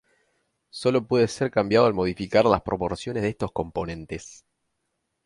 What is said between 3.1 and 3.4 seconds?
de